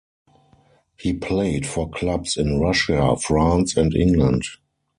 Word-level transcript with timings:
He 0.97 1.13
played 1.13 1.67
for 1.67 1.87
clubs 1.87 2.35
in 2.35 2.59
Russia, 2.59 3.15
France 3.17 3.77
and 3.77 3.93
England. 3.95 4.41